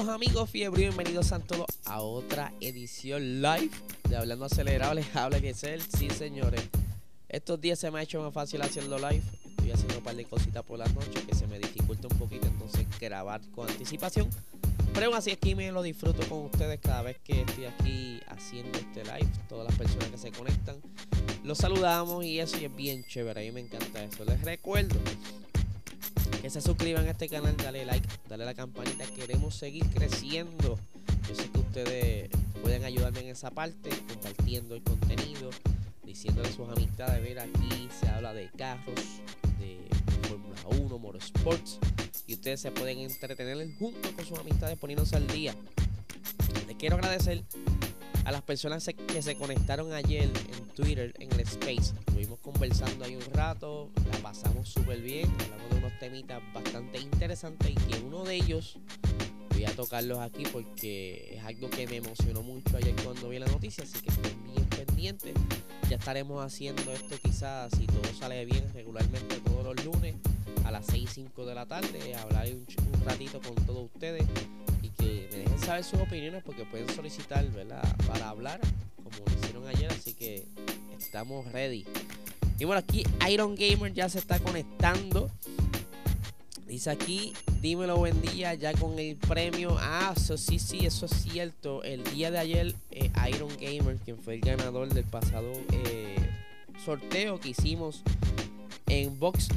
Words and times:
Saludos 0.00 0.14
amigos 0.14 0.48
fiebre, 0.48 0.80
bienvenidos 0.80 1.30
a 1.30 1.40
todos 1.40 1.66
a 1.84 2.00
otra 2.00 2.54
edición 2.62 3.42
live 3.42 3.68
de 4.08 4.16
Hablando 4.16 4.46
Acelerado. 4.46 4.94
Les 4.94 5.14
habla 5.14 5.38
Gesell, 5.38 5.82
sí 5.82 6.08
señores. 6.08 6.62
Estos 7.28 7.60
días 7.60 7.78
se 7.78 7.90
me 7.90 7.98
ha 7.98 8.02
hecho 8.02 8.22
más 8.22 8.32
fácil 8.32 8.62
hacerlo 8.62 8.96
live. 8.96 9.22
Estoy 9.44 9.72
haciendo 9.72 9.98
un 9.98 10.02
par 10.02 10.16
de 10.16 10.24
cositas 10.24 10.64
por 10.64 10.78
las 10.78 10.94
noches 10.94 11.22
que 11.26 11.34
se 11.34 11.46
me 11.46 11.58
dificulta 11.58 12.08
un 12.08 12.16
poquito 12.16 12.46
entonces 12.46 12.86
grabar 12.98 13.42
con 13.50 13.68
anticipación. 13.68 14.30
Pero 14.94 15.08
aún 15.08 15.16
así 15.16 15.32
aquí 15.32 15.54
me 15.54 15.70
lo 15.70 15.82
disfruto 15.82 16.26
con 16.30 16.46
ustedes 16.46 16.80
cada 16.80 17.02
vez 17.02 17.18
que 17.18 17.42
estoy 17.42 17.66
aquí 17.66 18.20
haciendo 18.28 18.78
este 18.78 19.04
live. 19.04 19.28
Todas 19.50 19.66
las 19.66 19.76
personas 19.76 20.08
que 20.08 20.16
se 20.16 20.32
conectan. 20.32 20.76
Los 21.44 21.58
saludamos 21.58 22.24
y 22.24 22.40
eso 22.40 22.56
es 22.56 22.74
bien 22.74 23.04
chévere. 23.04 23.42
A 23.42 23.44
mí 23.44 23.52
me 23.52 23.60
encanta 23.60 24.02
eso. 24.02 24.24
Les 24.24 24.40
recuerdo 24.40 24.96
que 26.40 26.50
se 26.50 26.60
suscriban 26.60 27.06
a 27.06 27.10
este 27.10 27.28
canal, 27.28 27.56
dale 27.56 27.84
like, 27.84 28.08
dale 28.28 28.44
a 28.44 28.46
la 28.46 28.54
campanita. 28.54 29.04
Queremos 29.06 29.54
seguir 29.54 29.84
creciendo. 29.90 30.78
Yo 31.28 31.34
sé 31.34 31.50
que 31.50 31.58
ustedes 31.58 32.30
pueden 32.62 32.84
ayudarme 32.84 33.20
en 33.20 33.28
esa 33.28 33.50
parte, 33.50 33.90
compartiendo 34.08 34.74
el 34.74 34.82
contenido, 34.82 35.50
diciéndole 36.04 36.48
a 36.48 36.52
sus 36.52 36.68
amistades, 36.68 37.22
ver 37.22 37.40
aquí 37.40 37.88
se 38.00 38.08
habla 38.08 38.32
de 38.32 38.48
carros, 38.56 39.00
de 39.58 39.78
Fórmula 40.28 40.56
1, 40.66 40.98
Motorsports, 40.98 41.78
y 42.26 42.34
ustedes 42.34 42.60
se 42.60 42.70
pueden 42.70 42.98
entretener 43.00 43.68
junto 43.78 44.14
con 44.14 44.24
sus 44.24 44.38
amistades 44.38 44.78
poniéndose 44.78 45.16
al 45.16 45.26
día. 45.26 45.54
Les 46.66 46.76
quiero 46.76 46.96
agradecer 46.96 47.44
a 48.24 48.32
las 48.32 48.42
personas 48.42 48.84
que 48.84 49.22
se 49.22 49.36
conectaron 49.36 49.92
ayer 49.92 50.24
en 50.24 50.68
Twitter, 50.74 51.14
en 51.18 51.32
el 51.32 51.40
Space. 51.40 51.92
Conversando 52.60 53.06
ahí 53.06 53.16
un 53.16 53.32
rato, 53.32 53.88
la 54.12 54.18
pasamos 54.18 54.68
súper 54.68 55.00
bien, 55.00 55.26
hablamos 55.44 55.70
de 55.70 55.76
unos 55.78 55.98
temitas 55.98 56.42
bastante 56.52 57.00
interesantes 57.00 57.70
y 57.70 57.74
que 57.74 57.98
uno 58.00 58.22
de 58.22 58.34
ellos 58.34 58.76
voy 59.48 59.64
a 59.64 59.74
tocarlos 59.74 60.18
aquí 60.18 60.42
porque 60.52 61.36
es 61.36 61.44
algo 61.44 61.70
que 61.70 61.86
me 61.86 61.96
emocionó 61.96 62.42
mucho 62.42 62.76
ayer 62.76 62.94
cuando 63.02 63.30
vi 63.30 63.38
la 63.38 63.46
noticia, 63.46 63.84
así 63.84 63.98
que 64.00 64.10
estén 64.10 64.44
bien 64.44 64.66
pendientes. 64.66 65.32
Ya 65.88 65.96
estaremos 65.96 66.44
haciendo 66.44 66.82
esto 66.92 67.16
quizás, 67.22 67.72
si 67.78 67.86
todo 67.86 68.04
sale 68.12 68.44
bien, 68.44 68.62
regularmente 68.74 69.36
todos 69.36 69.64
los 69.64 69.82
lunes 69.82 70.16
a 70.66 70.70
las 70.70 70.84
6 70.84 71.02
y 71.02 71.06
5 71.06 71.46
de 71.46 71.54
la 71.54 71.64
tarde, 71.64 72.14
hablar 72.14 72.46
un, 72.48 72.66
un 72.92 73.06
ratito 73.06 73.40
con 73.40 73.54
todos 73.64 73.86
ustedes 73.86 74.26
y 74.82 74.90
que 74.90 75.28
me 75.32 75.38
dejen 75.38 75.58
saber 75.60 75.82
sus 75.82 75.98
opiniones 75.98 76.42
porque 76.44 76.66
pueden 76.66 76.90
solicitar, 76.90 77.50
¿verdad? 77.52 77.82
Para 78.06 78.28
hablar, 78.28 78.60
como 78.96 79.16
lo 79.26 79.32
hicieron 79.32 79.66
ayer, 79.66 79.90
así 79.90 80.12
que 80.12 80.46
estamos 80.98 81.50
ready. 81.52 81.86
Y 82.60 82.66
bueno, 82.66 82.80
aquí 82.80 83.04
Iron 83.30 83.54
Gamer 83.56 83.94
ya 83.94 84.10
se 84.10 84.18
está 84.18 84.38
conectando. 84.38 85.30
Dice 86.66 86.90
aquí, 86.90 87.32
dímelo 87.62 87.96
buen 87.96 88.20
día, 88.20 88.52
ya 88.52 88.74
con 88.74 88.98
el 88.98 89.16
premio. 89.16 89.78
Ah, 89.80 90.12
eso 90.14 90.36
sí, 90.36 90.58
sí, 90.58 90.84
eso 90.84 91.06
es 91.06 91.12
cierto. 91.12 91.82
El 91.82 92.04
día 92.12 92.30
de 92.30 92.38
ayer, 92.38 92.74
eh, 92.90 93.10
Iron 93.30 93.48
Gamer, 93.58 93.96
quien 93.96 94.18
fue 94.18 94.34
el 94.34 94.40
ganador 94.42 94.92
del 94.92 95.04
pasado 95.04 95.50
eh, 95.72 96.16
sorteo 96.84 97.40
que 97.40 97.48
hicimos 97.48 98.02
en 98.88 99.18
Box 99.18 99.48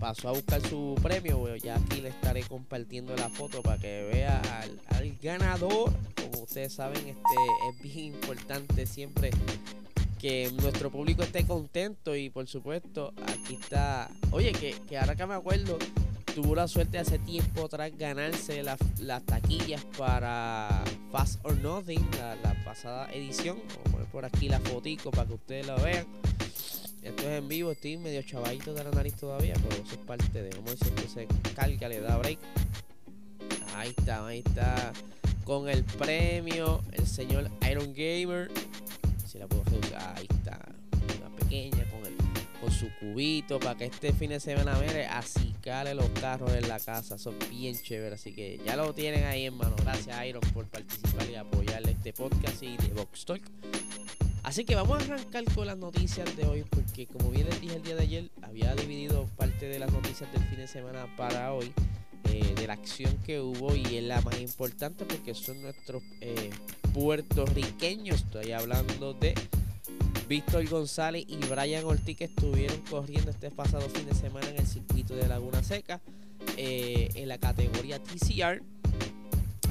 pasó 0.00 0.30
a 0.30 0.32
buscar 0.32 0.66
su 0.66 0.98
premio. 1.02 1.36
Bueno, 1.36 1.56
ya 1.56 1.76
aquí 1.76 2.00
le 2.00 2.08
estaré 2.08 2.44
compartiendo 2.44 3.14
la 3.14 3.28
foto 3.28 3.60
para 3.60 3.76
que 3.76 4.08
vea 4.10 4.40
al, 4.62 4.80
al 4.86 5.16
ganador. 5.22 5.92
Como 6.16 6.44
ustedes 6.44 6.72
saben, 6.72 7.08
este 7.08 7.36
es 7.68 7.82
bien 7.82 8.14
importante 8.14 8.86
siempre 8.86 9.32
que 10.22 10.52
nuestro 10.62 10.88
público 10.88 11.24
esté 11.24 11.44
contento 11.44 12.14
y 12.14 12.30
por 12.30 12.46
supuesto 12.46 13.12
aquí 13.26 13.54
está, 13.60 14.08
oye, 14.30 14.52
que, 14.52 14.76
que 14.88 14.96
ahora 14.96 15.16
que 15.16 15.26
me 15.26 15.34
acuerdo, 15.34 15.76
tuvo 16.32 16.54
la 16.54 16.68
suerte 16.68 16.98
hace 16.98 17.18
tiempo 17.18 17.64
atrás 17.64 17.90
ganarse 17.98 18.62
las 18.62 18.78
las 19.00 19.24
taquillas 19.24 19.84
para 19.98 20.84
Fast 21.10 21.44
or 21.44 21.58
Nothing, 21.58 22.08
la, 22.18 22.36
la 22.36 22.54
pasada 22.64 23.12
edición. 23.12 23.58
Vamos 23.68 23.88
a 23.88 23.90
poner 23.90 24.06
por 24.06 24.24
aquí 24.24 24.48
la 24.48 24.60
fotico 24.60 25.10
para 25.10 25.26
que 25.26 25.34
ustedes 25.34 25.66
la 25.66 25.74
vean. 25.74 26.06
Esto 27.02 27.22
es 27.24 27.38
en 27.40 27.48
vivo, 27.48 27.72
estoy 27.72 27.96
medio 27.96 28.22
chavadito 28.22 28.74
de 28.74 28.84
la 28.84 28.92
nariz 28.92 29.14
todavía, 29.16 29.54
pero 29.54 29.82
eso 29.82 29.96
es 29.96 30.06
parte 30.06 30.40
de, 30.40 30.50
ver 30.50 30.78
si 30.78 30.84
esto 30.84 31.02
se 31.08 31.88
le 31.88 32.00
da 32.00 32.16
break. 32.18 32.38
Ahí 33.74 33.92
está, 33.96 34.24
ahí 34.24 34.38
está. 34.46 34.92
Con 35.42 35.68
el 35.68 35.82
premio, 35.82 36.80
el 36.92 37.08
señor 37.08 37.50
Iron 37.68 37.92
Gamer. 37.92 38.48
Si 39.32 39.38
la 39.38 39.46
puedo 39.46 39.62
usar, 39.62 40.14
ahí 40.18 40.26
está. 40.28 40.60
Una 41.18 41.34
pequeña 41.36 41.88
con 41.90 42.04
el 42.04 42.14
con 42.60 42.70
su 42.70 42.86
cubito 43.00 43.58
para 43.58 43.78
que 43.78 43.86
este 43.86 44.12
fin 44.12 44.28
de 44.28 44.38
semana 44.38 44.74
mire 44.74 45.06
así 45.06 45.54
cale 45.62 45.94
los 45.94 46.10
carros 46.10 46.52
en 46.52 46.68
la 46.68 46.78
casa. 46.78 47.16
Son 47.16 47.34
bien 47.48 47.74
chéveres. 47.74 48.20
Así 48.20 48.34
que 48.34 48.60
ya 48.62 48.76
lo 48.76 48.92
tienen 48.92 49.24
ahí, 49.24 49.46
hermano. 49.46 49.74
Gracias, 49.78 50.26
Iron, 50.26 50.42
por 50.52 50.66
participar 50.66 51.30
y 51.30 51.36
apoyarle 51.36 51.92
este 51.92 52.12
podcast 52.12 52.62
y 52.62 52.76
de 52.76 52.88
Vox 52.88 53.24
Talk. 53.24 53.42
Así 54.42 54.66
que 54.66 54.74
vamos 54.74 55.00
a 55.00 55.14
arrancar 55.14 55.44
con 55.54 55.66
las 55.66 55.78
noticias 55.78 56.36
de 56.36 56.44
hoy, 56.44 56.64
porque 56.68 57.06
como 57.06 57.30
bien 57.30 57.46
les 57.48 57.58
dije 57.58 57.76
el 57.76 57.82
día 57.82 57.96
de 57.96 58.02
ayer, 58.02 58.30
había 58.42 58.74
dividido 58.74 59.26
parte 59.38 59.66
de 59.66 59.78
las 59.78 59.90
noticias 59.90 60.30
del 60.30 60.44
fin 60.44 60.58
de 60.58 60.68
semana 60.68 61.06
para 61.16 61.54
hoy, 61.54 61.72
eh, 62.24 62.52
de 62.54 62.66
la 62.66 62.74
acción 62.74 63.16
que 63.24 63.40
hubo 63.40 63.74
y 63.74 63.96
es 63.96 64.04
la 64.04 64.20
más 64.20 64.38
importante 64.38 65.06
porque 65.06 65.32
son 65.32 65.62
nuestros 65.62 66.02
eh, 66.20 66.50
puertorriqueños. 66.92 68.22
Estoy 68.22 68.52
hablando 68.52 69.14
de 69.14 69.34
Víctor 70.28 70.66
González 70.68 71.24
y 71.26 71.36
Brian 71.36 71.84
Ortiz 71.84 72.16
que 72.16 72.24
estuvieron 72.24 72.78
corriendo 72.90 73.30
este 73.30 73.50
pasado 73.50 73.88
fin 73.88 74.06
de 74.06 74.14
semana 74.14 74.48
en 74.48 74.58
el 74.58 74.66
circuito 74.66 75.14
de 75.14 75.28
Laguna 75.28 75.62
Seca 75.62 76.00
eh, 76.56 77.10
en 77.14 77.28
la 77.28 77.38
categoría 77.38 77.98
TCR. 78.02 78.62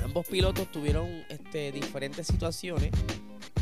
Ambos 0.03 0.25
pilotos 0.25 0.71
tuvieron 0.71 1.07
este, 1.29 1.71
diferentes 1.71 2.27
situaciones. 2.27 2.91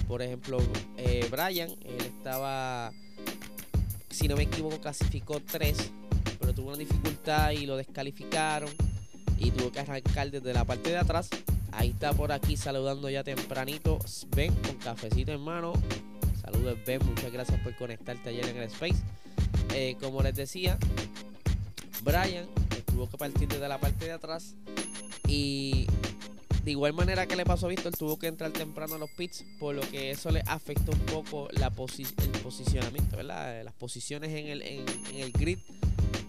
Por 0.08 0.22
ejemplo, 0.22 0.58
eh, 0.98 1.28
Brian, 1.30 1.70
él 1.70 2.02
estaba, 2.06 2.92
si 4.10 4.28
no 4.28 4.36
me 4.36 4.44
equivoco, 4.44 4.80
clasificó 4.80 5.40
3, 5.42 5.92
pero 6.40 6.54
tuvo 6.54 6.70
una 6.70 6.78
dificultad 6.78 7.52
y 7.52 7.66
lo 7.66 7.78
descalificaron 7.78 8.70
y 9.38 9.52
tuvo 9.52 9.72
que 9.72 9.80
arrancar 9.80 10.32
desde 10.32 10.54
la 10.54 10.66
parte 10.66 10.90
de 10.90 10.98
atrás. 10.98 11.30
Ahí 11.72 11.90
está 11.90 12.14
por 12.14 12.32
aquí 12.32 12.58
saludando 12.58 13.10
ya 13.10 13.24
tempranito 13.24 14.00
Sven 14.06 14.54
con 14.56 14.76
cafecito 14.76 15.32
en 15.32 15.42
mano. 15.42 15.74
Saludos 16.42 16.78
Ben, 16.86 17.06
muchas 17.06 17.32
gracias 17.32 17.60
por 17.62 17.76
conectarte 17.76 18.30
ayer 18.30 18.46
en 18.48 18.58
el 18.58 18.64
Space. 18.64 19.02
Eh, 19.74 19.96
como 20.00 20.22
les 20.22 20.36
decía, 20.36 20.78
Brian 22.04 22.48
tuvo 22.86 23.10
que 23.10 23.18
partir 23.18 23.48
desde 23.48 23.68
la 23.68 23.80
parte 23.80 24.06
de 24.06 24.12
atrás 24.12 24.56
y 25.28 25.88
de 26.64 26.72
igual 26.72 26.94
manera 26.94 27.26
que 27.28 27.36
le 27.36 27.46
pasó 27.46 27.68
a 27.68 27.70
Víctor, 27.70 27.96
tuvo 27.96 28.18
que 28.20 28.28
entrar 28.28 28.52
temprano 28.52 28.96
a 28.96 28.98
los 28.98 29.10
pits, 29.12 29.46
por 29.60 29.76
lo 29.76 29.82
que 29.82 30.12
eso 30.12 30.30
le 30.32 30.42
afectó 30.46 30.92
un 30.92 31.00
poco 31.00 31.48
la 31.52 31.70
posi 31.70 32.06
el 32.18 32.30
posicionamiento, 32.42 33.16
¿verdad? 33.16 33.64
Las 33.64 33.74
posiciones 33.74 34.32
en 34.32 34.48
el, 34.48 34.62
en, 34.64 34.86
en 35.14 35.20
el 35.22 35.32
grid, 35.32 35.60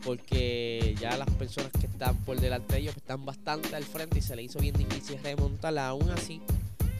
porque 0.05 0.95
ya 1.01 1.17
las 1.17 1.31
personas 1.31 1.73
que 1.73 1.87
están 1.87 2.17
por 2.25 2.41
delante 2.41 2.75
de 2.75 2.81
ellos 2.81 2.97
están 2.97 3.25
bastante 3.25 3.75
al 3.75 3.85
frente 3.85 4.19
y 4.19 4.23
se 4.23 4.37
le 4.37 4.43
hizo 4.43 4.59
bien 4.59 4.77
difícil 4.77 5.19
remontar. 5.23 5.79
Aún 5.79 6.11
así, 6.11 6.41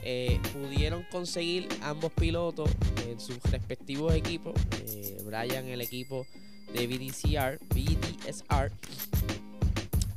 eh, 0.03 0.39
pudieron 0.53 1.03
conseguir 1.11 1.67
ambos 1.81 2.11
pilotos 2.13 2.69
en 3.07 3.19
sus 3.19 3.41
respectivos 3.43 4.13
equipos. 4.13 4.53
Eh, 4.87 5.21
Brian, 5.25 5.67
el 5.67 5.81
equipo 5.81 6.25
de 6.73 6.87
BDCR, 6.87 7.59
BDSR, 7.69 8.71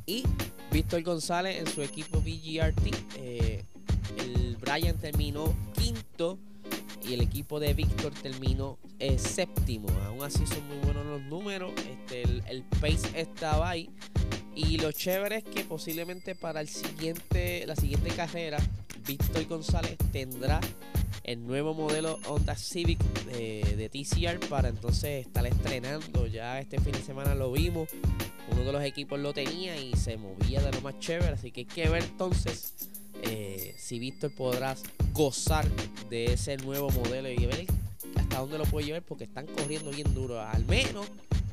y 0.05 0.23
Víctor 0.71 1.03
González 1.03 1.57
en 1.59 1.67
su 1.67 1.81
equipo 1.81 2.19
VGRT. 2.19 2.95
Eh, 3.17 3.63
el 4.17 4.57
Brian 4.57 4.97
terminó 4.97 5.53
quinto 5.73 6.37
y 7.07 7.13
el 7.13 7.21
equipo 7.21 7.59
de 7.59 7.73
Víctor 7.73 8.13
terminó 8.13 8.77
eh, 8.99 9.17
séptimo. 9.17 9.87
Aún 10.05 10.23
así 10.23 10.45
son 10.45 10.67
muy 10.67 10.77
buenos 10.77 10.94
los 11.15 11.23
números. 11.23 11.71
Este, 11.89 12.23
el, 12.23 12.63
pace 12.81 13.19
estaba 13.19 13.69
ahí. 13.69 13.89
Y 14.55 14.77
lo 14.77 14.91
chévere 14.91 15.37
es 15.37 15.43
que 15.43 15.63
posiblemente 15.63 16.35
para 16.35 16.61
el 16.61 16.67
siguiente, 16.67 17.65
la 17.67 17.75
siguiente 17.75 18.09
carrera, 18.09 18.57
Víctor 19.05 19.45
González 19.47 19.97
tendrá 20.11 20.59
el 21.23 21.45
nuevo 21.45 21.73
modelo 21.73 22.19
Honda 22.27 22.55
Civic 22.55 22.99
de, 23.25 23.63
de, 23.75 23.89
TCR 23.89 24.39
para 24.47 24.69
entonces 24.69 25.25
estar 25.25 25.45
estrenando. 25.45 26.27
Ya 26.27 26.59
este 26.59 26.79
fin 26.79 26.93
de 26.93 27.01
semana 27.01 27.35
lo 27.35 27.51
vimos. 27.51 27.89
Uno 28.51 28.63
de 28.63 28.71
los 28.71 28.83
equipos 28.83 29.19
lo 29.19 29.33
tenía 29.33 29.75
y 29.77 29.93
se 29.93 30.17
movía 30.17 30.61
de 30.61 30.71
lo 30.71 30.81
más 30.81 30.99
chévere. 30.99 31.33
Así 31.33 31.51
que 31.51 31.61
hay 31.61 31.65
que 31.65 31.89
ver 31.89 32.03
entonces 32.03 32.73
eh, 33.23 33.75
si 33.77 33.99
Víctor 33.99 34.33
podrás 34.35 34.83
gozar 35.13 35.65
de 36.09 36.33
ese 36.33 36.57
nuevo 36.57 36.89
modelo 36.91 37.29
y 37.29 37.45
ver 37.45 37.65
hasta 38.35 38.41
dónde 38.41 38.57
lo 38.57 38.65
puede 38.65 38.87
llevar 38.87 39.01
porque 39.01 39.23
están 39.23 39.45
corriendo 39.47 39.91
bien 39.91 40.13
duro. 40.13 40.41
Al 40.41 40.65
menos 40.65 41.07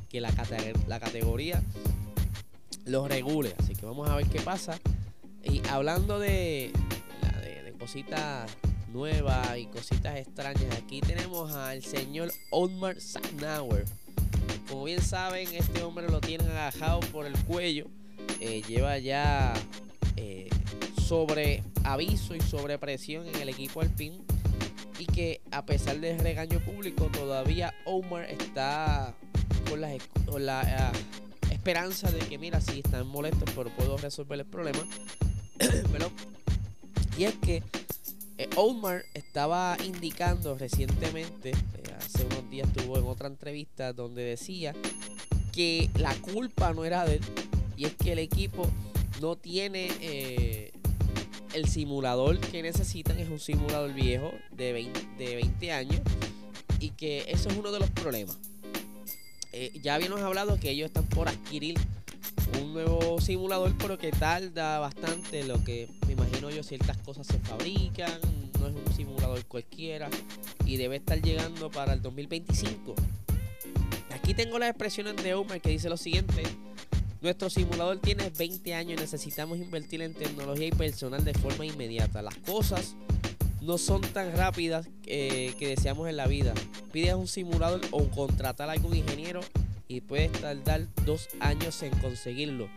que 0.09 0.19
la, 0.19 0.33
la 0.87 0.99
categoría 0.99 1.63
los 2.85 3.07
regule. 3.07 3.55
Así 3.57 3.73
que 3.73 3.85
vamos 3.85 4.09
a 4.09 4.17
ver 4.17 4.27
qué 4.27 4.41
pasa. 4.41 4.77
Y 5.45 5.61
hablando 5.69 6.19
de, 6.19 6.73
de, 7.41 7.73
cositas 7.79 8.51
nuevas 8.91 9.57
y 9.57 9.67
cositas 9.67 10.17
extrañas, 10.17 10.75
aquí 10.75 10.99
tenemos 10.99 11.53
al 11.53 11.83
señor 11.83 12.33
Otmar 12.49 12.99
Sagnauer. 12.99 13.85
Como 14.67 14.83
bien 14.83 15.01
saben, 15.01 15.47
este 15.53 15.83
hombre 15.83 16.09
lo 16.09 16.19
tienen 16.19 16.49
agajado 16.49 16.99
por 17.13 17.25
el 17.25 17.37
cuello. 17.45 17.87
Eh, 18.41 18.61
lleva 18.67 18.97
ya 18.97 19.53
eh, 20.17 20.49
sobre 21.01 21.63
aviso 21.85 22.35
y 22.35 22.41
sobre 22.41 22.77
presión 22.77 23.25
en 23.25 23.35
el 23.35 23.47
equipo 23.47 23.79
Alpine. 23.79 24.32
Que 25.05 25.41
a 25.51 25.65
pesar 25.65 25.99
del 25.99 26.19
regaño 26.19 26.59
público, 26.59 27.09
todavía 27.11 27.73
Omar 27.85 28.25
está 28.29 29.13
con 29.69 29.81
la, 29.81 29.89
con 30.25 30.45
la 30.45 30.91
uh, 30.93 31.51
esperanza 31.53 32.11
de 32.11 32.19
que, 32.19 32.37
mira, 32.37 32.61
si 32.61 32.79
están 32.79 33.07
molestos, 33.07 33.49
pero 33.55 33.69
puedo 33.69 33.97
resolver 33.97 34.39
el 34.39 34.45
problema. 34.45 34.79
y 37.17 37.23
es 37.25 37.35
que 37.35 37.63
eh, 38.37 38.49
Omar 38.55 39.05
estaba 39.13 39.77
indicando 39.85 40.57
recientemente, 40.57 41.51
eh, 41.51 41.93
hace 41.97 42.25
unos 42.25 42.49
días 42.49 42.67
estuvo 42.67 42.97
en 42.97 43.05
otra 43.05 43.27
entrevista 43.27 43.93
donde 43.93 44.23
decía 44.23 44.73
que 45.51 45.89
la 45.95 46.13
culpa 46.15 46.73
no 46.73 46.83
era 46.83 47.05
de 47.05 47.17
él 47.17 47.21
y 47.77 47.85
es 47.85 47.93
que 47.93 48.13
el 48.13 48.19
equipo 48.19 48.67
no 49.21 49.35
tiene 49.35 49.89
eh, 50.01 50.71
el 51.53 51.67
simulador 51.67 52.39
que 52.39 52.61
necesitan, 52.61 53.19
es 53.19 53.29
un 53.29 53.39
simulador 53.39 53.93
viejo 53.93 54.31
de 54.51 54.73
20, 54.73 55.07
de 55.17 55.35
20 55.35 55.71
años 55.71 56.01
y 56.79 56.89
que 56.89 57.25
eso 57.27 57.49
es 57.49 57.57
uno 57.57 57.71
de 57.71 57.79
los 57.79 57.89
problemas. 57.91 58.37
ya 59.81 59.95
habíamos 59.95 60.21
hablado 60.21 60.59
que 60.59 60.71
ellos 60.71 60.87
están 60.87 61.05
por 61.05 61.27
adquirir 61.29 61.77
un 62.61 62.73
nuevo 62.73 63.19
simulador, 63.21 63.73
pero 63.77 63.97
que 63.97 64.11
tarda 64.11 64.79
bastante. 64.79 65.43
Lo 65.43 65.63
que 65.63 65.87
me 66.07 66.13
imagino 66.13 66.49
yo, 66.49 66.63
ciertas 66.63 66.97
cosas 66.97 67.27
se 67.27 67.39
fabrican, 67.39 68.19
no 68.59 68.67
es 68.67 68.75
un 68.75 68.95
simulador 68.95 69.45
cualquiera 69.45 70.09
y 70.65 70.77
debe 70.77 70.97
estar 70.97 71.21
llegando 71.21 71.69
para 71.71 71.93
el 71.93 72.01
2025. 72.01 72.95
Aquí 74.11 74.33
tengo 74.33 74.59
las 74.59 74.69
expresiones 74.69 75.15
de 75.17 75.33
Omar 75.33 75.61
que 75.61 75.69
dice 75.69 75.89
lo 75.89 75.97
siguiente. 75.97 76.43
Nuestro 77.23 77.49
simulador 77.49 77.99
tiene 77.99 78.29
20 78.29 78.73
años 78.73 78.99
y 78.99 79.01
necesitamos 79.01 79.57
invertir 79.57 80.01
en 80.01 80.13
tecnología 80.13 80.67
y 80.67 80.71
personal 80.71 81.23
de 81.23 81.33
forma 81.33 81.65
inmediata. 81.65 82.21
Las 82.21 82.35
cosas 82.35 82.97
no 83.61 83.77
son 83.77 84.01
tan 84.01 84.35
rápidas 84.35 84.89
eh, 85.05 85.53
que 85.57 85.69
deseamos 85.69 86.09
en 86.09 86.17
la 86.17 86.27
vida. 86.27 86.53
Pides 86.91 87.13
un 87.13 87.29
simulador 87.29 87.79
o 87.91 88.09
contratar 88.09 88.67
a 88.67 88.73
algún 88.73 88.97
ingeniero 88.97 89.39
y 89.87 90.01
puedes 90.01 90.33
tardar 90.33 90.85
dos 91.05 91.29
años 91.39 91.81
en 91.81 91.97
conseguirlo. 91.99 92.67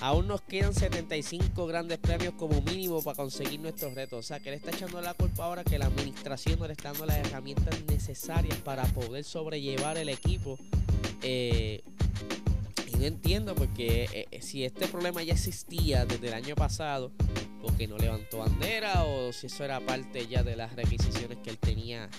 Aún 0.00 0.26
nos 0.26 0.40
quedan 0.40 0.74
75 0.74 1.64
grandes 1.68 1.98
premios 1.98 2.34
como 2.34 2.60
mínimo 2.60 3.04
para 3.04 3.16
conseguir 3.16 3.60
nuestros 3.60 3.94
retos. 3.94 4.18
O 4.18 4.22
sea, 4.26 4.40
que 4.40 4.50
le 4.50 4.56
está 4.56 4.72
echando 4.72 5.00
la 5.00 5.14
culpa 5.14 5.44
ahora 5.44 5.62
que 5.62 5.78
la 5.78 5.86
administración 5.86 6.58
no 6.58 6.66
le 6.66 6.72
está 6.72 6.90
dando 6.90 7.06
las 7.06 7.18
herramientas 7.18 7.76
necesarias 7.86 8.58
para 8.64 8.82
poder 8.82 9.22
sobrellevar 9.22 9.96
el 9.96 10.08
equipo. 10.08 10.58
Eh, 11.22 11.84
y 12.92 12.98
no 12.98 13.04
entiendo 13.04 13.54
porque 13.54 14.04
eh, 14.12 14.26
eh, 14.30 14.42
si 14.42 14.64
este 14.64 14.86
problema 14.88 15.22
ya 15.22 15.34
existía 15.34 16.04
desde 16.04 16.28
el 16.28 16.34
año 16.34 16.54
pasado, 16.54 17.12
porque 17.60 17.86
no 17.86 17.96
levantó 17.96 18.38
bandera 18.38 19.04
o 19.04 19.32
si 19.32 19.46
eso 19.46 19.64
era 19.64 19.80
parte 19.80 20.26
ya 20.26 20.42
de 20.42 20.56
las 20.56 20.74
requisiciones 20.74 21.38
que 21.42 21.50
él 21.50 21.58
tenía 21.58 22.10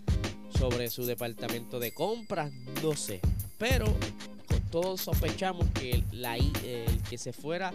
sobre 0.57 0.89
su 0.89 1.05
departamento 1.05 1.79
de 1.79 1.93
compras, 1.93 2.51
no 2.81 2.95
sé. 2.95 3.19
Pero 3.57 3.85
todos 4.71 5.01
sospechamos 5.01 5.67
que 5.71 5.91
el 5.91 7.01
que 7.09 7.17
se 7.17 7.33
fuera 7.33 7.73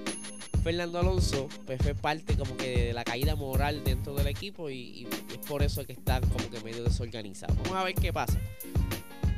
Fernando 0.63 0.99
Alonso 0.99 1.49
pues 1.67 1.81
fue 1.81 1.95
parte 1.95 2.37
como 2.37 2.57
que 2.57 2.87
de 2.87 2.93
la 2.93 3.05
caída 3.05 3.37
moral 3.37 3.85
dentro 3.85 4.15
del 4.15 4.27
equipo 4.27 4.69
y, 4.71 5.07
es 5.31 5.39
por 5.49 5.63
eso 5.63 5.85
que 5.87 5.93
están 5.93 6.29
como 6.29 6.51
que 6.51 6.61
medio 6.61 6.83
desorganizados. 6.83 7.57
Vamos 7.59 7.73
a 7.73 7.85
ver 7.85 7.95
qué 7.95 8.13
pasa. 8.13 8.39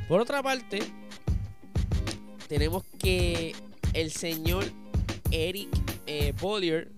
Por 0.07 0.19
otra 0.19 0.41
parte, 0.41 0.81
tenemos 2.47 2.83
que 3.01 3.55
el 3.93 4.11
señor 4.11 4.65
Eric 5.31 5.69
eh, 6.05 6.33
Bollier, 6.39 6.91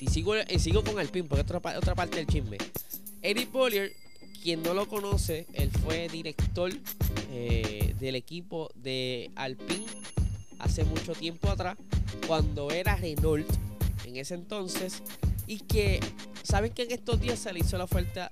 y 0.00 0.08
sigo, 0.08 0.34
sigo 0.58 0.84
con 0.84 0.98
Alpine 0.98 1.28
porque 1.28 1.42
otra, 1.42 1.78
otra 1.78 1.94
parte 1.94 2.16
del 2.16 2.26
chisme. 2.26 2.58
Eric 3.22 3.50
Bollier 3.50 3.92
quien 4.46 4.62
no 4.62 4.74
lo 4.74 4.86
conoce, 4.88 5.44
él 5.54 5.72
fue 5.82 6.08
director 6.08 6.70
eh, 7.32 7.96
del 7.98 8.14
equipo 8.14 8.70
de 8.76 9.28
Alpine 9.34 9.86
hace 10.60 10.84
mucho 10.84 11.14
tiempo 11.14 11.50
atrás, 11.50 11.76
cuando 12.28 12.70
era 12.70 12.94
Renault 12.94 13.44
en 14.04 14.14
ese 14.14 14.34
entonces, 14.34 15.02
y 15.48 15.58
que 15.58 15.98
saben 16.44 16.72
que 16.72 16.84
en 16.84 16.92
estos 16.92 17.20
días 17.20 17.40
se 17.40 17.52
le 17.52 17.58
hizo 17.58 17.76
la 17.76 17.84
oferta 17.84 18.30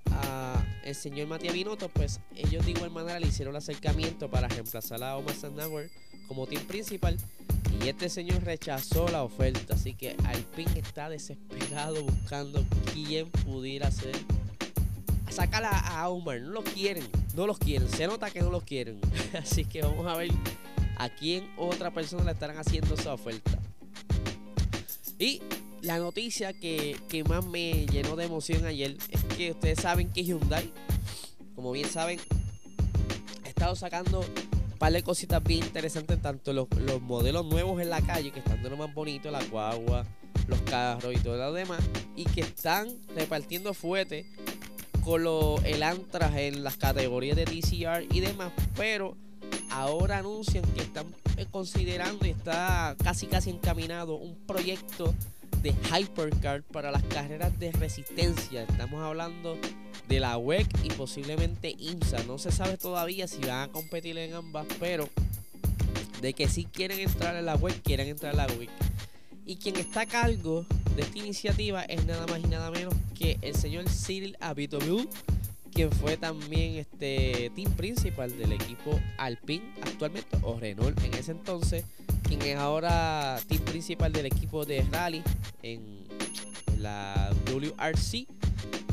al 0.85 0.95
señor 0.95 1.27
Matías 1.27 1.53
Binotto, 1.53 1.89
pues 1.89 2.21
ellos 2.37 2.65
de 2.65 2.71
igual 2.71 2.93
manera 2.93 3.19
le 3.19 3.27
hicieron 3.27 3.53
el 3.53 3.59
acercamiento 3.59 4.31
para 4.31 4.47
reemplazar 4.47 5.03
a 5.03 5.17
Omar 5.17 5.35
Sandauer 5.35 5.91
como 6.29 6.47
team 6.47 6.65
principal. 6.65 7.17
Y 7.83 7.89
este 7.89 8.09
señor 8.09 8.45
rechazó 8.45 9.09
la 9.09 9.25
oferta, 9.25 9.75
así 9.75 9.95
que 9.95 10.17
Alpine 10.25 10.79
está 10.79 11.09
desesperado 11.09 12.05
buscando 12.05 12.65
quién 12.93 13.31
pudiera 13.31 13.91
ser 13.91 14.15
Sácala 15.35 15.69
a 15.69 16.09
Omar. 16.11 16.41
No 16.41 16.51
lo 16.53 16.63
quieren. 16.63 17.03
No 17.35 17.49
los 17.49 17.59
quieren. 17.59 17.89
Se 17.89 18.07
nota 18.07 18.31
que 18.31 18.41
no 18.41 18.51
los 18.51 18.63
quieren. 18.63 19.01
Así 19.35 19.65
que 19.65 19.83
vamos 19.83 20.07
a 20.07 20.17
ver 20.17 20.31
a 20.97 21.09
quién 21.09 21.51
otra 21.57 21.91
persona 21.91 22.23
le 22.23 22.31
estarán 22.31 22.57
haciendo 22.57 22.95
esa 22.95 23.15
oferta. 23.15 23.59
Y 25.19 25.43
la 25.83 25.99
noticia 25.99 26.53
que, 26.53 27.25
más 27.29 27.45
me 27.45 27.85
llenó 27.87 28.15
de 28.15 28.27
emoción 28.27 28.65
ayer 28.65 28.97
es 29.11 29.25
que 29.25 29.51
ustedes 29.51 29.81
saben 29.81 30.13
que 30.13 30.23
Hyundai, 30.23 30.73
como 31.57 31.73
bien 31.73 31.89
saben, 31.89 32.21
ha 33.45 33.49
estado 33.49 33.75
sacando 33.75 34.25
par 34.85 35.03
cositas 35.03 35.43
bien 35.43 35.65
interesantes, 35.65 36.21
tanto 36.21 36.53
los, 36.53 36.69
los 36.79 37.01
modelos 37.01 37.47
nuevos 37.47 37.81
en 37.81 37.89
la 37.89 38.03
calle, 38.03 38.33
que 38.33 38.41
están 38.41 38.63
de 38.63 38.69
lo 38.69 38.77
más 38.77 38.93
bonito, 38.93 39.31
la 39.31 39.43
guagua, 39.43 40.05
los 40.47 40.61
carros 40.61 41.15
y 41.15 41.17
todo 41.21 41.39
lo 41.39 41.55
demás, 41.55 41.81
y 42.15 42.25
que 42.25 42.43
están 42.43 42.89
repartiendo 43.17 43.73
fuete 43.73 44.27
con 45.03 45.23
el 45.65 45.83
Antras 45.83 46.37
en 46.37 46.63
las 46.63 46.77
categorías 46.77 47.35
de 47.35 47.47
DCR 47.47 48.15
y 48.15 48.21
demás, 48.21 48.53
pero 48.77 49.17
ahora 49.71 50.19
anuncian 50.19 50.65
que 50.75 50.83
están 50.83 51.07
eh, 51.39 51.47
considerando 51.51 52.27
y 52.27 52.31
está 52.31 52.95
casi 53.03 53.27
casi 53.27 53.49
encaminado 53.49 54.17
un 54.17 54.37
proyecto 54.47 55.15
de 55.65 55.75
Hypercar 55.91 56.63
para 56.63 56.93
las 56.93 57.03
carreras 57.05 57.59
de 57.59 57.73
resistencia. 57.73 58.65
Estamos 58.65 59.03
hablando 59.03 59.57
de 60.09 60.21
la 60.21 60.37
WEC 60.37 60.69
y 60.85 60.91
posiblemente 60.91 61.75
IMSA. 61.79 62.23
No 62.25 62.37
se 62.37 62.53
sabe 62.53 62.77
todavía 62.77 63.27
si 63.27 63.41
van 63.41 63.71
a 63.71 63.73
competir 63.73 64.19
en 64.19 64.35
ambas, 64.35 64.67
pero 64.79 65.09
de 66.21 66.35
que 66.35 66.49
si 66.49 66.67
quieren 66.67 67.01
entrar 67.01 67.35
en 67.35 67.47
la 67.47 67.57
WEC, 67.57 67.81
quieren 67.81 68.09
entrar 68.09 68.33
en 68.33 68.37
la 68.37 68.47
WEC. 68.47 68.69
Y 69.47 69.57
quien 69.57 69.77
está 69.77 70.03
a 70.03 70.07
cargo 70.07 70.67
de 70.97 71.03
esta 71.03 71.19
iniciativa 71.19 71.83
es 71.85 72.05
nada 72.05 72.27
más 72.27 72.41
y 72.41 72.47
nada 72.47 72.71
menos 72.71 72.93
que 73.19 73.39
el 73.41 73.55
señor 73.55 73.87
Cyril 73.89 74.37
Abitobul, 74.41 75.09
quien 75.73 75.91
fue 75.91 76.19
también 76.19 76.75
este 76.75 77.51
team 77.57 77.73
principal 77.73 78.37
del 78.37 78.53
equipo 78.53 79.01
Alpine 79.17 79.65
actualmente, 79.81 80.37
o 80.43 80.61
Renault 80.61 81.03
en 81.03 81.15
ese 81.15 81.31
entonces, 81.31 81.87
quien 82.25 82.43
es 82.43 82.57
ahora 82.57 83.41
team 83.47 83.63
principal 83.63 84.13
del 84.13 84.27
equipo 84.27 84.65
de 84.65 84.83
rally 84.91 85.23
en, 85.63 86.05
la 86.79 87.31
WRC 87.51 88.27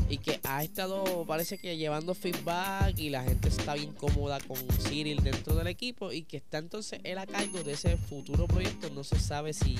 y 0.08 0.18
que 0.18 0.40
ha 0.44 0.62
estado, 0.62 1.24
parece 1.26 1.58
que 1.58 1.76
llevando 1.76 2.14
feedback 2.14 2.98
y 2.98 3.10
la 3.10 3.22
gente 3.22 3.48
está 3.48 3.74
bien 3.74 3.92
cómoda 3.92 4.40
con 4.40 4.56
Cyril 4.78 5.22
dentro 5.22 5.54
del 5.54 5.66
equipo 5.66 6.10
y 6.10 6.22
que 6.22 6.38
está 6.38 6.58
entonces 6.58 7.00
él 7.04 7.18
a 7.18 7.26
cargo 7.26 7.62
de 7.62 7.72
ese 7.72 7.96
futuro 7.96 8.46
proyecto. 8.46 8.88
No 8.90 9.04
se 9.04 9.18
sabe 9.18 9.52
si 9.52 9.76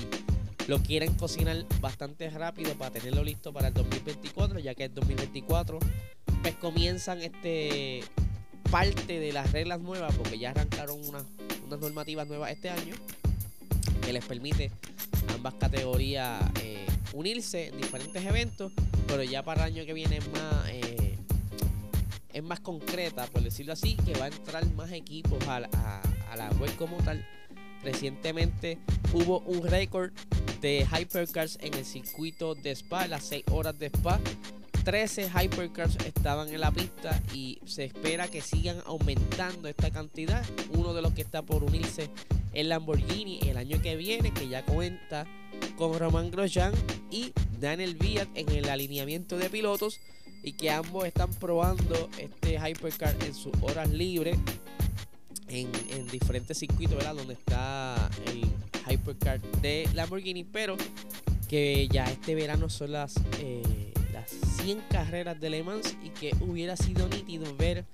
lo 0.67 0.79
quieren 0.81 1.13
cocinar 1.15 1.65
bastante 1.81 2.29
rápido 2.29 2.75
para 2.75 2.91
tenerlo 2.91 3.23
listo 3.23 3.51
para 3.51 3.69
el 3.69 3.73
2024, 3.73 4.59
ya 4.59 4.75
que 4.75 4.85
el 4.85 4.93
2024 4.93 5.79
pues 6.41 6.55
comienzan 6.55 7.21
este 7.21 8.03
parte 8.71 9.19
de 9.19 9.33
las 9.33 9.51
reglas 9.51 9.81
nuevas, 9.81 10.15
porque 10.15 10.39
ya 10.39 10.51
arrancaron 10.51 10.99
unas, 11.07 11.25
unas 11.65 11.79
normativas 11.79 12.27
nuevas 12.27 12.51
este 12.51 12.69
año 12.69 12.95
que 14.05 14.13
les 14.13 14.25
permite 14.25 14.71
ambas 15.33 15.53
categorías 15.55 16.41
eh, 16.61 16.85
unirse 17.13 17.67
en 17.67 17.77
diferentes 17.77 18.23
eventos, 18.25 18.71
pero 19.07 19.23
ya 19.23 19.43
para 19.43 19.67
el 19.67 19.73
año 19.73 19.85
que 19.85 19.93
viene 19.93 20.17
es 20.17 20.27
más, 20.31 20.69
eh, 20.69 21.17
es 22.33 22.43
más 22.43 22.59
concreta, 22.59 23.25
por 23.27 23.41
decirlo 23.41 23.73
así, 23.73 23.95
que 23.95 24.13
va 24.13 24.25
a 24.25 24.27
entrar 24.27 24.65
más 24.73 24.91
equipos 24.91 25.47
a, 25.47 25.57
a 25.57 26.35
la 26.35 26.49
web 26.59 26.75
como 26.77 26.97
tal. 26.97 27.25
Recientemente 27.83 28.79
hubo 29.13 29.39
un 29.41 29.67
récord 29.67 30.11
de 30.61 30.87
Hypercars 30.89 31.57
en 31.61 31.73
el 31.73 31.85
circuito 31.85 32.55
de 32.55 32.71
Spa, 32.71 33.07
las 33.07 33.25
6 33.25 33.43
horas 33.51 33.77
de 33.77 33.87
Spa. 33.87 34.19
13 34.85 35.29
Hypercars 35.29 35.97
estaban 36.05 36.49
en 36.49 36.59
la 36.59 36.71
pista 36.71 37.21
y 37.33 37.59
se 37.65 37.85
espera 37.85 38.27
que 38.27 38.41
sigan 38.41 38.77
aumentando 38.85 39.67
esta 39.67 39.91
cantidad. 39.91 40.43
Uno 40.71 40.93
de 40.93 41.01
los 41.01 41.13
que 41.13 41.21
está 41.21 41.41
por 41.41 41.63
unirse 41.63 42.09
es 42.53 42.65
Lamborghini 42.65 43.39
el 43.47 43.57
año 43.57 43.81
que 43.81 43.95
viene, 43.95 44.33
que 44.33 44.47
ya 44.47 44.65
cuenta 44.65 45.25
con 45.75 45.97
Román 45.97 46.31
Grosjean 46.31 46.73
y 47.09 47.33
Daniel 47.59 47.95
Viat 47.95 48.29
en 48.35 48.49
el 48.49 48.69
alineamiento 48.69 49.37
de 49.37 49.49
pilotos 49.49 49.99
y 50.43 50.53
que 50.53 50.69
ambos 50.69 51.05
están 51.05 51.33
probando 51.35 52.09
este 52.17 52.59
Hypercar 52.59 53.15
en 53.25 53.33
sus 53.33 53.53
horas 53.61 53.89
libres 53.89 54.37
en, 55.47 55.71
diferentes 56.07 56.57
circuitos, 56.57 56.97
¿verdad? 56.97 57.15
Donde 57.15 57.33
está 57.33 58.09
el 58.27 58.45
Hypercar 58.91 59.41
de 59.61 59.87
Lamborghini, 59.93 60.43
pero 60.43 60.77
que 61.47 61.87
ya 61.87 62.05
este 62.05 62.35
verano 62.35 62.69
son 62.69 62.91
las, 62.91 63.15
eh, 63.39 63.93
las 64.11 64.29
100 64.61 64.81
carreras 64.89 65.39
de 65.39 65.49
Le 65.49 65.63
Mans 65.63 65.95
y 66.03 66.09
que 66.09 66.35
hubiera 66.41 66.75
sido 66.75 67.07
nítido 67.07 67.55
ver 67.55 67.85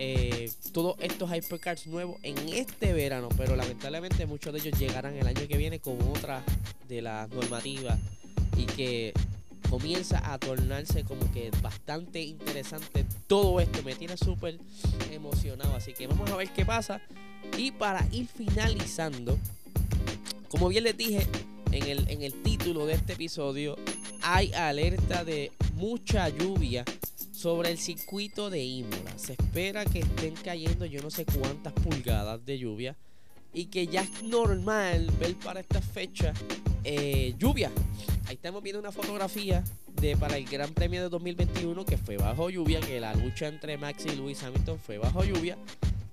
eh, 0.00 0.48
todos 0.72 0.94
estos 1.00 1.28
Hypercars 1.28 1.88
nuevos 1.88 2.18
en 2.22 2.36
este 2.50 2.92
verano, 2.92 3.28
pero 3.36 3.56
lamentablemente 3.56 4.26
muchos 4.26 4.52
de 4.52 4.60
ellos 4.60 4.78
llegarán 4.78 5.16
el 5.16 5.26
año 5.26 5.48
que 5.48 5.56
viene 5.56 5.80
con 5.80 6.00
otra 6.08 6.44
de 6.88 7.02
las 7.02 7.28
normativas 7.30 7.98
y 8.56 8.64
que 8.66 9.12
comienza 9.68 10.32
a 10.32 10.38
tornarse 10.38 11.02
como 11.02 11.30
que 11.32 11.50
bastante 11.60 12.22
interesante 12.22 13.04
todo 13.26 13.58
esto. 13.58 13.82
Me 13.82 13.96
tiene 13.96 14.16
súper 14.16 14.60
emocionado. 15.10 15.74
Así 15.74 15.92
que 15.94 16.06
vamos 16.06 16.30
a 16.30 16.36
ver 16.36 16.50
qué 16.52 16.64
pasa. 16.64 17.00
Y 17.56 17.72
para 17.72 18.06
ir 18.12 18.28
finalizando, 18.28 19.36
como 20.48 20.68
bien 20.68 20.84
les 20.84 20.96
dije 20.96 21.26
en 21.72 21.82
el, 21.82 22.08
en 22.08 22.22
el 22.22 22.34
título 22.44 22.86
de 22.86 22.94
este 22.94 23.14
episodio, 23.14 23.76
hay 24.22 24.52
alerta 24.52 25.24
de 25.24 25.50
mucha 25.74 26.28
lluvia 26.28 26.84
sobre 27.38 27.70
el 27.70 27.78
circuito 27.78 28.50
de 28.50 28.64
Imola. 28.64 29.16
Se 29.16 29.34
espera 29.34 29.84
que 29.84 30.00
estén 30.00 30.34
cayendo 30.34 30.84
yo 30.86 31.00
no 31.00 31.08
sé 31.08 31.24
cuántas 31.24 31.72
pulgadas 31.72 32.44
de 32.44 32.58
lluvia. 32.58 32.96
Y 33.54 33.66
que 33.66 33.86
ya 33.86 34.02
es 34.02 34.22
normal 34.24 35.08
ver 35.20 35.36
para 35.36 35.60
esta 35.60 35.80
fecha 35.80 36.34
eh, 36.82 37.34
lluvia. 37.38 37.70
Ahí 38.26 38.34
estamos 38.34 38.60
viendo 38.62 38.80
una 38.80 38.90
fotografía 38.90 39.62
de 40.00 40.16
para 40.16 40.36
el 40.36 40.46
Gran 40.46 40.74
Premio 40.74 41.00
de 41.00 41.08
2021 41.08 41.84
que 41.84 41.96
fue 41.96 42.16
bajo 42.16 42.50
lluvia, 42.50 42.80
que 42.80 42.98
la 42.98 43.14
lucha 43.14 43.46
entre 43.46 43.78
Max 43.78 44.04
y 44.06 44.16
Lewis 44.16 44.42
Hamilton 44.42 44.78
fue 44.78 44.98
bajo 44.98 45.24
lluvia, 45.24 45.56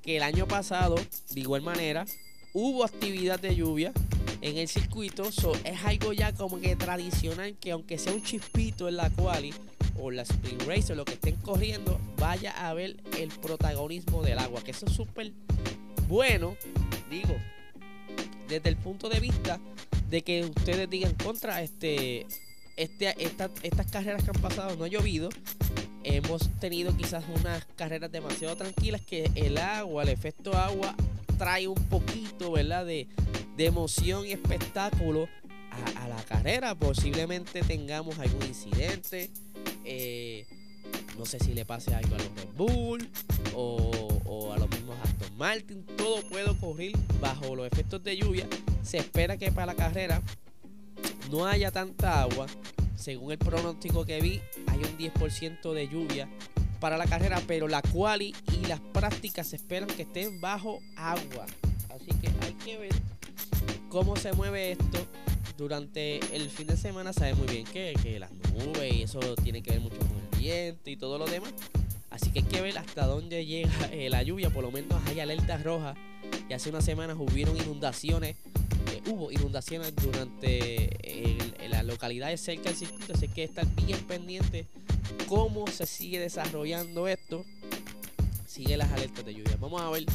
que 0.03 0.17
el 0.17 0.24
año 0.24 0.48
pasado, 0.48 0.96
de 1.32 1.39
igual 1.39 1.63
manera, 1.63 2.05
hubo 2.53 2.86
actividad 2.86 3.39
de 3.39 3.55
lluvia 3.55 3.91
en 4.41 4.58
el 4.58 4.67
circuito, 4.67 5.24
es 5.24 5.84
algo 5.84 6.13
ya 6.13 6.34
como 6.34 6.62
que 6.62 6.75
tradicional 6.75 7.55
que 7.60 7.72
aunque 7.72 7.98
sea 7.98 8.13
un 8.13 8.22
chispito 8.22 8.88
en 8.88 8.98
la 8.98 9.10
quali 9.10 9.53
o 9.99 10.11
la 10.11 10.23
Spring 10.23 10.59
Race 10.67 10.91
o 10.91 10.95
lo 10.95 11.05
que 11.05 11.13
estén 11.13 11.35
corriendo, 11.37 11.99
vaya 12.17 12.51
a 12.51 12.73
ver 12.73 12.97
el 13.17 13.29
protagonismo 13.29 14.23
del 14.23 14.39
agua, 14.39 14.61
que 14.63 14.71
eso 14.71 14.85
es 14.85 14.93
súper 14.93 15.33
bueno, 16.07 16.55
digo, 17.09 17.35
desde 18.47 18.69
el 18.69 18.77
punto 18.77 19.09
de 19.09 19.19
vista 19.19 19.59
de 20.09 20.21
que 20.21 20.45
ustedes 20.45 20.89
digan 20.89 21.13
contra 21.15 21.61
este, 21.61 22.25
este 22.77 23.15
estas 23.63 23.91
carreras 23.91 24.23
que 24.23 24.31
han 24.33 24.41
pasado 24.41 24.75
no 24.75 24.85
ha 24.85 24.87
llovido. 24.87 25.29
Hemos 26.03 26.49
tenido 26.59 26.95
quizás 26.95 27.23
unas 27.41 27.65
carreras 27.75 28.11
demasiado 28.11 28.55
tranquilas 28.55 29.01
que 29.01 29.31
el 29.33 29.57
agua, 29.57 30.03
el 30.03 30.09
efecto 30.09 30.55
agua, 30.55 30.95
trae 31.37 31.67
un 31.67 31.83
poquito, 31.85 32.51
¿verdad? 32.51 32.85
De, 32.85 33.07
emoción 33.57 34.25
y 34.25 34.33
espectáculo 34.33 35.27
a, 35.71 36.07
la 36.07 36.23
carrera. 36.25 36.75
Posiblemente 36.75 37.61
tengamos 37.61 38.19
algún 38.19 38.45
incidente. 38.45 39.31
Eh, 39.86 40.46
no 41.18 41.25
sé 41.25 41.39
si 41.39 41.54
le 41.54 41.65
pase 41.65 41.94
algo 41.94 42.15
a 42.15 42.18
los 42.18 42.36
Red 42.36 42.54
Bull 42.56 43.10
o, 43.56 44.54
a 44.54 44.58
los 44.58 44.70
mismos 44.70 44.98
Aston 45.04 45.38
Martin. 45.38 45.86
Todo 45.98 46.22
puede 46.24 46.50
ocurrir 46.50 46.96
bajo 47.20 47.56
los 47.56 47.68
efectos 47.68 48.04
de 48.04 48.18
lluvia 48.18 48.48
se 48.86 48.98
espera 49.00 49.36
que 49.38 49.51
para 49.51 49.65
la 49.65 49.75
carrera 49.75 50.22
no 51.32 51.46
haya 51.46 51.72
tanta 51.72 52.22
agua. 52.22 52.46
Según 52.96 53.32
el 53.32 53.38
pronóstico 53.38 54.06
que 54.06 54.22
vi, 54.22 54.42
hay 54.68 54.77
un 54.77 54.98
10% 54.98 55.74
de 55.74 55.88
lluvia 55.88 56.30
para 56.80 56.98
la 56.98 57.06
carrera, 57.06 57.42
pero 57.48 57.68
la 57.68 57.82
quali 57.82 58.34
y 58.54 58.65
las 58.68 58.80
prácticas 58.80 59.48
se 59.48 59.58
esperan 59.58 59.89
que 59.89 60.04
estén 60.04 60.39
bajo 60.39 60.80
agua. 60.96 61.46
Así 61.89 62.12
que 62.22 62.30
hay 62.42 62.54
que 62.54 62.77
ver 62.77 62.94
cómo 63.89 64.15
se 64.15 64.34
mueve 64.34 64.74
esto 64.74 65.08
durante 65.57 66.19
el 66.35 66.50
fin 66.50 66.67
de 66.67 66.77
semana. 66.77 67.13
Sabe 67.13 67.33
muy 67.35 67.47
bien 67.47 67.65
que, 67.65 67.93
que 68.01 68.19
las 68.19 68.31
nubes 68.31 68.93
y 68.93 69.03
eso 69.03 69.19
tiene 69.43 69.62
que 69.62 69.71
ver 69.71 69.81
mucho 69.81 69.97
con 69.97 70.17
el 70.17 70.39
viento 70.39 70.89
y 70.89 70.97
todo 70.97 71.17
lo 71.17 71.25
demás. 71.25 71.53
Así 72.09 72.31
que 72.31 72.39
hay 72.39 72.45
que 72.45 72.62
ver 72.62 72.77
hasta 72.77 73.05
dónde 73.05 73.45
llega 73.45 73.71
eh, 73.91 74.09
la 74.09 74.24
lluvia. 74.24 74.50
Por 74.50 74.63
lo 74.63 74.71
menos 74.71 75.01
hay 75.07 75.19
alertas 75.19 75.63
rojas. 75.63 75.97
Y 76.50 76.53
hace 76.53 76.69
unas 76.69 76.85
semanas 76.85 77.17
hubieron 77.19 77.55
inundaciones 77.57 78.35
hubo 79.07 79.31
inundaciones 79.31 79.95
durante 79.95 80.89
la 81.69 81.83
localidad 81.83 82.29
de 82.29 82.38
cerca 82.38 82.69
del 82.69 82.75
circuito, 82.75 83.13
así 83.13 83.27
que 83.27 83.43
estar 83.43 83.65
bien 83.75 84.00
pendiente 84.07 84.65
cómo 85.27 85.67
se 85.67 85.85
sigue 85.85 86.19
desarrollando 86.19 87.07
esto. 87.07 87.45
Sigue 88.47 88.77
las 88.77 88.91
alertas 88.91 89.25
de 89.25 89.33
lluvia. 89.33 89.57
Vamos 89.59 89.81
a 89.81 89.89
ver 89.89 90.05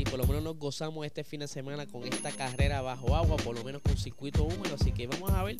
si 0.00 0.04
por 0.04 0.18
lo 0.18 0.26
menos 0.26 0.42
nos 0.42 0.56
gozamos 0.56 1.04
este 1.04 1.24
fin 1.24 1.40
de 1.40 1.46
semana 1.46 1.84
con 1.84 2.04
esta 2.04 2.30
carrera 2.30 2.80
bajo 2.80 3.14
agua, 3.14 3.36
por 3.36 3.54
lo 3.54 3.62
menos 3.62 3.82
con 3.82 3.98
circuito 3.98 4.44
húmedo. 4.44 4.76
Así 4.80 4.92
que 4.92 5.06
vamos 5.06 5.30
a 5.30 5.42
ver. 5.42 5.58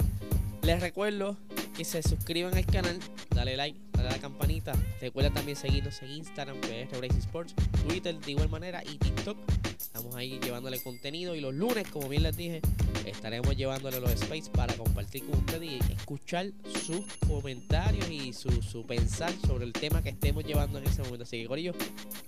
Les 0.63 0.81
recuerdo 0.81 1.37
que 1.77 1.85
se 1.85 2.03
suscriban 2.03 2.57
al 2.57 2.65
canal, 2.65 2.99
dale 3.35 3.55
like, 3.59 3.79
dale 3.93 4.09
a 4.09 4.13
la 4.13 4.19
campanita. 4.19 4.73
Recuerda 4.99 5.31
también 5.31 5.59
seguirnos 5.59 6.01
en 6.01 6.13
Instagram, 6.13 6.59
PR 6.63 7.03
Racing 7.03 7.19
Sports, 7.19 7.55
Twitter 7.87 8.19
de 8.19 8.31
igual 8.31 8.49
manera 8.49 8.83
y 8.83 8.97
TikTok. 8.97 9.37
Estamos 9.79 10.15
ahí 10.15 10.41
llevándole 10.43 10.83
contenido 10.83 11.35
y 11.35 11.43
los 11.43 11.53
lunes, 11.53 11.87
como 11.91 12.09
bien 12.09 12.23
les 12.23 12.35
dije, 12.35 12.63
estaremos 13.07 13.57
llevándole 13.57 14.01
los 14.01 14.11
space 14.13 14.51
para 14.51 14.75
compartir 14.75 15.25
con 15.25 15.39
ustedes 15.39 15.71
y 15.71 15.93
escuchar 15.93 16.47
sus 16.85 17.03
comentarios 17.27 18.09
y 18.11 18.33
su, 18.33 18.51
su 18.63 18.85
pensar 18.87 19.33
sobre 19.47 19.65
el 19.65 19.73
tema 19.73 20.03
que 20.03 20.11
estemos 20.11 20.45
llevando 20.45 20.79
en 20.79 20.87
ese 20.87 21.03
momento. 21.03 21.25
Así 21.25 21.43
que, 21.43 21.49
Corillo, 21.49 21.73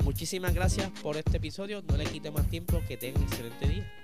muchísimas 0.05 0.55
gracias 0.55 0.91
por 1.03 1.17
este 1.17 1.37
episodio. 1.37 1.83
No 1.89 1.97
le 1.97 2.05
quite 2.05 2.31
más 2.31 2.49
tiempo. 2.49 2.83
Que 2.89 2.97
tengan 2.97 3.23
un 3.23 3.29
excelente 3.29 3.69
día. 3.69 4.02